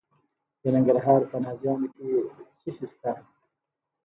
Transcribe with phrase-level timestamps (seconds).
[0.61, 2.09] د ننګرهار په نازیانو کې
[2.59, 3.11] څه شی شته؟